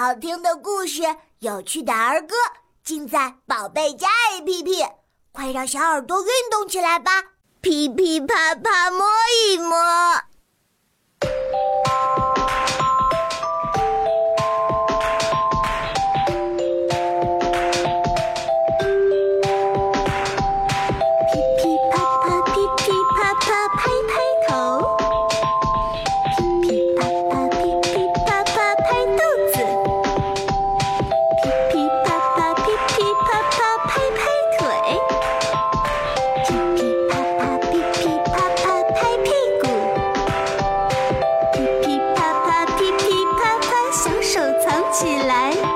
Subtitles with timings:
[0.00, 1.02] 好听的故事，
[1.40, 2.34] 有趣的儿歌，
[2.82, 4.90] 尽在宝贝家 APP。
[5.30, 7.10] 快让小耳朵运动起来吧！
[7.60, 9.04] 噼噼啪啪么
[45.10, 45.69] 起来。